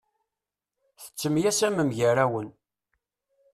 Tettemyasamem 1.03 1.89
gar-awen. 1.97 2.49